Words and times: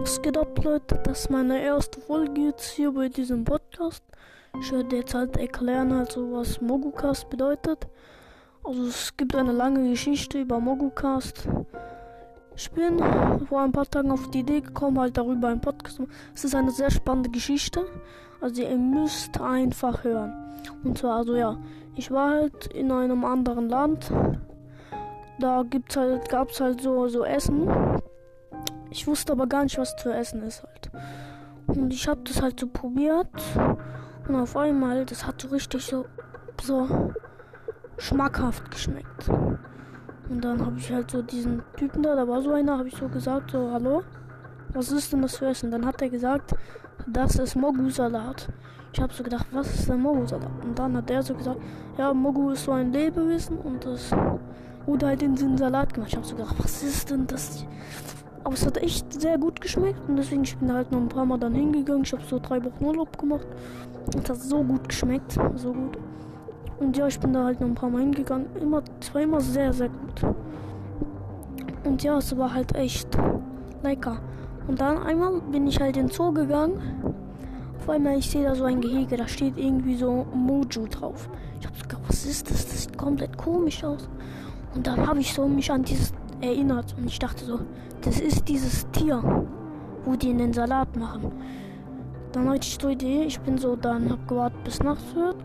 Was 0.00 0.22
geht 0.22 0.38
ab, 0.38 0.64
Leute? 0.64 0.98
Das 1.04 1.20
ist 1.20 1.30
meine 1.30 1.60
erste 1.60 2.00
Folge 2.00 2.40
jetzt 2.46 2.70
hier 2.70 2.90
bei 2.90 3.10
diesem 3.10 3.44
Podcast. 3.44 4.02
Ich 4.58 4.72
werde 4.72 4.96
jetzt 4.96 5.12
halt 5.12 5.36
erklären, 5.36 5.92
also 5.92 6.32
was 6.32 6.58
Mogucast 6.62 7.28
bedeutet. 7.28 7.86
Also 8.64 8.84
es 8.84 9.14
gibt 9.16 9.34
eine 9.36 9.52
lange 9.52 9.90
Geschichte 9.90 10.40
über 10.40 10.58
Mogucast. 10.58 11.46
Ich 12.56 12.70
bin 12.70 12.98
vor 13.46 13.60
ein 13.60 13.72
paar 13.72 13.88
Tagen 13.88 14.10
auf 14.10 14.30
die 14.30 14.40
Idee 14.40 14.62
gekommen, 14.62 14.98
halt 14.98 15.18
darüber 15.18 15.48
einen 15.48 15.60
Podcast 15.60 15.96
zu 15.96 16.02
machen. 16.02 16.14
Es 16.34 16.44
ist 16.44 16.54
eine 16.54 16.70
sehr 16.70 16.90
spannende 16.90 17.28
Geschichte. 17.28 17.84
Also 18.40 18.62
ihr 18.62 18.76
müsst 18.78 19.38
einfach 19.38 20.02
hören. 20.02 20.32
Und 20.82 20.96
zwar, 20.96 21.16
also 21.18 21.36
ja, 21.36 21.58
ich 21.94 22.10
war 22.10 22.30
halt 22.30 22.68
in 22.68 22.90
einem 22.90 23.22
anderen 23.24 23.68
Land. 23.68 24.10
Da 25.38 25.62
gibt's 25.62 25.96
halt, 25.96 26.26
gab's 26.30 26.58
halt 26.58 26.80
so, 26.80 27.06
so 27.08 27.22
Essen. 27.22 27.68
Ich 28.90 29.06
wusste 29.06 29.32
aber 29.32 29.46
gar 29.46 29.62
nicht, 29.62 29.78
was 29.78 29.96
zu 29.96 30.12
essen 30.12 30.42
ist 30.42 30.64
halt. 30.64 30.90
Und 31.66 31.92
ich 31.92 32.08
habe 32.08 32.20
das 32.24 32.42
halt 32.42 32.58
so 32.58 32.66
probiert. 32.66 33.28
Und 34.28 34.36
auf 34.36 34.56
einmal, 34.56 35.04
das 35.04 35.26
hat 35.26 35.40
so 35.40 35.48
richtig 35.48 35.84
so, 35.84 36.06
so 36.60 37.12
schmackhaft 37.98 38.70
geschmeckt. 38.70 39.28
Und 40.28 40.44
dann 40.44 40.64
habe 40.64 40.78
ich 40.78 40.92
halt 40.92 41.10
so 41.10 41.22
diesen 41.22 41.62
Typen 41.76 42.02
da, 42.02 42.14
da 42.14 42.26
war 42.26 42.42
so 42.42 42.52
einer, 42.52 42.78
habe 42.78 42.88
ich 42.88 42.96
so 42.96 43.08
gesagt, 43.08 43.50
so, 43.50 43.70
hallo, 43.72 44.02
was 44.72 44.92
ist 44.92 45.12
denn 45.12 45.22
das 45.22 45.36
für 45.36 45.46
Essen? 45.46 45.70
Dann 45.70 45.84
hat 45.86 46.00
er 46.02 46.08
gesagt, 46.08 46.54
das 47.06 47.36
ist 47.36 47.56
Mogu-Salat. 47.56 48.48
Ich 48.92 49.00
habe 49.00 49.12
so 49.12 49.22
gedacht, 49.22 49.46
was 49.52 49.72
ist 49.72 49.88
denn 49.88 50.00
Mogu-Salat? 50.00 50.64
Und 50.64 50.78
dann 50.78 50.96
hat 50.96 51.10
er 51.10 51.22
so 51.22 51.34
gesagt, 51.34 51.60
ja, 51.96 52.12
Mogu 52.12 52.50
ist 52.50 52.64
so 52.64 52.72
ein 52.72 52.92
Lebewesen 52.92 53.58
und 53.58 53.84
das 53.84 54.10
wurde 54.86 55.06
halt 55.06 55.22
in 55.22 55.34
den 55.34 55.56
Salat 55.56 55.94
gemacht. 55.94 56.10
Ich 56.10 56.16
habe 56.16 56.26
so 56.26 56.36
gedacht, 56.36 56.56
was 56.58 56.82
ist 56.82 57.10
denn 57.10 57.26
das? 57.26 57.66
Aber 58.42 58.54
es 58.54 58.64
hat 58.64 58.78
echt 58.78 59.20
sehr 59.20 59.36
gut 59.38 59.60
geschmeckt 59.60 60.00
und 60.08 60.16
deswegen 60.16 60.44
ich 60.44 60.56
bin 60.56 60.72
halt 60.72 60.90
noch 60.90 61.00
ein 61.00 61.08
paar 61.08 61.26
Mal 61.26 61.38
dann 61.38 61.54
hingegangen. 61.54 62.02
Ich 62.04 62.12
habe 62.12 62.22
so 62.24 62.38
drei 62.38 62.62
Wochen 62.64 62.84
Urlaub 62.84 63.18
gemacht. 63.18 63.46
Es 64.22 64.30
hat 64.30 64.38
so 64.38 64.62
gut 64.62 64.88
geschmeckt, 64.88 65.38
so 65.56 65.72
gut. 65.72 65.98
Und 66.78 66.96
ja, 66.96 67.06
ich 67.06 67.20
bin 67.20 67.34
da 67.34 67.44
halt 67.44 67.60
noch 67.60 67.68
ein 67.68 67.74
paar 67.74 67.90
Mal 67.90 68.00
hingegangen. 68.00 68.46
Immer, 68.58 68.82
immer 69.14 69.40
sehr, 69.40 69.72
sehr 69.72 69.90
gut. 69.90 70.34
Und 71.84 72.02
ja, 72.02 72.16
es 72.16 72.36
war 72.36 72.54
halt 72.54 72.74
echt 72.74 73.08
lecker. 73.82 74.18
Und 74.66 74.80
dann 74.80 74.98
einmal 75.02 75.40
bin 75.52 75.66
ich 75.66 75.78
halt 75.80 75.96
in 75.96 76.06
den 76.06 76.12
Zoo 76.12 76.32
gegangen. 76.32 76.80
Auf 77.78 77.88
einmal, 77.88 78.18
ich 78.18 78.30
sehe 78.30 78.44
da 78.44 78.54
so 78.54 78.64
ein 78.64 78.80
Gehege, 78.80 79.16
da 79.16 79.26
steht 79.26 79.56
irgendwie 79.56 79.96
so 79.96 80.26
Mojo 80.34 80.86
drauf. 80.90 81.28
Ich 81.60 81.66
habe 81.66 81.76
so 81.76 81.82
gedacht, 81.82 82.02
was 82.08 82.24
ist 82.24 82.50
das? 82.50 82.66
Das 82.66 82.82
sieht 82.82 82.96
komplett 82.96 83.36
komisch 83.36 83.84
aus. 83.84 84.08
Und 84.74 84.86
dann 84.86 85.06
habe 85.06 85.20
ich 85.20 85.32
so 85.34 85.46
mich 85.48 85.70
an 85.70 85.82
dieses 85.82 86.12
erinnert 86.40 86.94
und 86.96 87.06
ich 87.06 87.18
dachte 87.18 87.44
so, 87.44 87.60
das 88.02 88.20
ist 88.20 88.48
dieses 88.48 88.90
Tier, 88.90 89.22
wo 90.04 90.16
die 90.16 90.30
in 90.30 90.38
den 90.38 90.52
Salat 90.52 90.96
machen. 90.96 91.32
Dann 92.32 92.48
hatte 92.48 92.60
ich 92.62 92.78
so 92.80 92.88
Idee, 92.88 93.24
ich 93.24 93.40
bin 93.40 93.58
so 93.58 93.76
dann, 93.76 94.10
hab 94.10 94.26
gewartet 94.28 94.62
bis 94.64 94.80
nachts 94.80 95.14
wird 95.14 95.36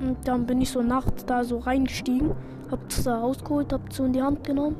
und 0.00 0.16
dann 0.26 0.46
bin 0.46 0.60
ich 0.60 0.70
so 0.70 0.82
nachts 0.82 1.24
da 1.24 1.44
so 1.44 1.58
reingestiegen, 1.58 2.32
hab 2.70 2.88
das 2.88 3.04
da 3.04 3.18
rausgeholt, 3.18 3.72
hab 3.72 3.92
so 3.92 4.04
in 4.04 4.12
die 4.12 4.22
Hand 4.22 4.44
genommen, 4.44 4.76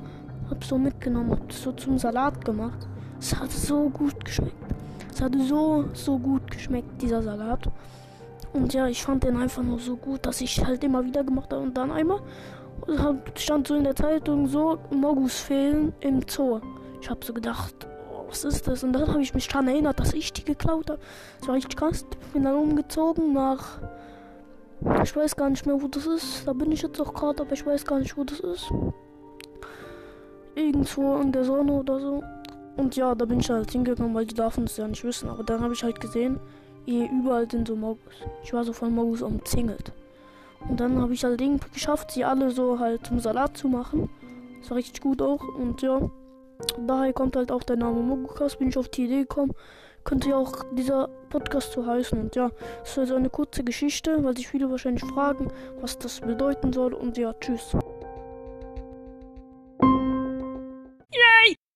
hab 0.50 0.62
so 0.64 0.78
mitgenommen, 0.78 1.32
hab 1.32 1.48
das 1.48 1.62
so 1.62 1.72
zum 1.72 1.98
Salat 1.98 2.44
gemacht. 2.44 2.86
Es 3.20 3.34
hat 3.38 3.50
so 3.50 3.88
gut 3.90 4.24
geschmeckt. 4.24 4.54
Es 5.12 5.20
hat 5.20 5.34
so, 5.48 5.86
so 5.94 6.18
gut 6.18 6.48
geschmeckt, 6.50 7.02
dieser 7.02 7.22
Salat. 7.22 7.68
Und 8.52 8.72
ja, 8.72 8.86
ich 8.86 9.02
fand 9.02 9.24
den 9.24 9.36
einfach 9.36 9.62
nur 9.62 9.78
so 9.78 9.96
gut, 9.96 10.24
dass 10.24 10.40
ich 10.40 10.64
halt 10.64 10.84
immer 10.84 11.04
wieder 11.04 11.24
gemacht 11.24 11.52
habe. 11.52 11.62
Und 11.62 11.76
dann 11.76 11.90
einmal 11.90 12.20
stand 13.36 13.68
so 13.68 13.74
in 13.74 13.84
der 13.84 13.96
Zeitung 13.96 14.46
so, 14.46 14.78
Mogus 14.90 15.40
fehlen 15.40 15.92
im 16.00 16.22
Zoo. 16.28 16.60
Ich 17.00 17.10
habe 17.10 17.24
so 17.24 17.32
gedacht, 17.32 17.86
oh, 18.10 18.24
was 18.28 18.44
ist 18.44 18.66
das? 18.66 18.82
Und 18.82 18.92
dann 18.92 19.08
habe 19.08 19.22
ich 19.22 19.34
mich 19.34 19.48
daran 19.48 19.68
erinnert, 19.68 20.00
dass 20.00 20.12
ich 20.12 20.32
die 20.32 20.44
geklaut 20.44 20.90
habe. 20.90 21.00
Das 21.38 21.48
war 21.48 21.54
richtig 21.54 21.76
krass. 21.76 22.04
Ich 22.10 22.32
bin 22.32 22.44
dann 22.44 22.54
umgezogen 22.54 23.32
nach. 23.32 23.78
Ich 25.02 25.14
weiß 25.14 25.36
gar 25.36 25.50
nicht 25.50 25.66
mehr, 25.66 25.80
wo 25.80 25.88
das 25.88 26.06
ist. 26.06 26.46
Da 26.46 26.52
bin 26.52 26.72
ich 26.72 26.82
jetzt 26.82 27.00
auch 27.00 27.12
gerade, 27.12 27.42
aber 27.42 27.52
ich 27.52 27.66
weiß 27.66 27.84
gar 27.84 27.98
nicht, 27.98 28.16
wo 28.16 28.24
das 28.24 28.40
ist. 28.40 28.70
Irgendwo 30.54 31.16
in 31.16 31.32
der 31.32 31.44
Sonne 31.44 31.72
oder 31.72 32.00
so. 32.00 32.22
Und 32.76 32.94
ja, 32.96 33.14
da 33.14 33.24
bin 33.24 33.40
ich 33.40 33.50
halt 33.50 33.70
hingegangen, 33.70 34.14
weil 34.14 34.26
die 34.26 34.34
davon 34.34 34.64
es 34.64 34.76
ja 34.76 34.86
nicht 34.86 35.04
wissen. 35.04 35.28
Aber 35.28 35.42
dann 35.42 35.60
habe 35.60 35.74
ich 35.74 35.82
halt 35.82 36.00
gesehen, 36.00 36.38
hier 36.84 37.10
überall 37.10 37.50
sind 37.50 37.68
so 37.68 37.76
Mogus. 37.76 38.14
Ich 38.42 38.52
war 38.52 38.64
so 38.64 38.72
von 38.72 38.94
Mogus 38.94 39.22
umzingelt. 39.22 39.92
Und 40.68 40.80
dann 40.80 41.00
habe 41.00 41.14
ich 41.14 41.24
halt 41.24 41.40
irgendwie 41.40 41.70
geschafft, 41.70 42.10
sie 42.10 42.24
alle 42.24 42.50
so 42.50 42.78
halt 42.78 43.06
zum 43.06 43.20
Salat 43.20 43.56
zu 43.56 43.68
machen. 43.68 44.08
Das 44.60 44.70
war 44.70 44.76
richtig 44.76 45.00
gut 45.00 45.22
auch. 45.22 45.42
Und 45.56 45.82
ja, 45.82 46.00
daher 46.86 47.12
kommt 47.12 47.36
halt 47.36 47.52
auch 47.52 47.62
der 47.62 47.76
Name 47.76 48.00
Mogukas. 48.00 48.56
Bin 48.56 48.68
ich 48.68 48.78
auf 48.78 48.88
die 48.88 49.04
Idee 49.04 49.20
gekommen. 49.20 49.52
Könnte 50.04 50.30
ja 50.30 50.36
auch 50.36 50.64
dieser 50.72 51.08
Podcast 51.28 51.72
so 51.72 51.86
heißen. 51.86 52.18
Und 52.20 52.36
ja, 52.36 52.50
es 52.82 52.92
ist 52.92 52.98
also 52.98 53.14
eine 53.14 53.30
kurze 53.30 53.62
Geschichte, 53.62 54.22
weil 54.24 54.36
sich 54.36 54.48
viele 54.48 54.70
wahrscheinlich 54.70 55.04
fragen, 55.04 55.50
was 55.80 55.98
das 55.98 56.20
bedeuten 56.20 56.72
soll. 56.72 56.94
Und 56.94 57.16
ja, 57.18 57.34
tschüss. 57.34 57.76